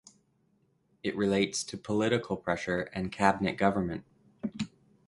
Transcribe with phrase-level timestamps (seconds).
[1.03, 4.03] It relates to political pressure and cabinet government.